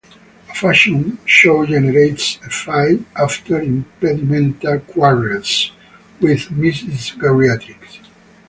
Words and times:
A 0.49 0.55
fashion 0.55 1.19
show 1.25 1.63
generates 1.63 2.37
a 2.43 2.49
fight 2.49 3.01
after 3.15 3.61
Impedimenta 3.61 4.79
quarrels 4.87 5.73
with 6.19 6.47
Mrs. 6.49 7.15
Geriatrix. 7.19 7.99